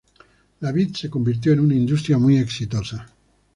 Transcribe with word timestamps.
La 0.61 0.71
vid 0.71 0.95
se 0.97 1.05
convirtió 1.11 1.53
en 1.53 1.59
una 1.59 1.75
industria 1.75 2.17
muy 2.17 2.37
exitosa. 2.39 3.05